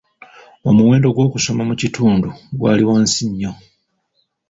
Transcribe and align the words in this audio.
Omuwendo 0.69 1.07
gw'okusoma 1.15 1.63
mu 1.69 1.75
kitundu 1.81 2.29
gwali 2.57 2.83
wansi 2.89 3.23
nnyo. 3.29 3.51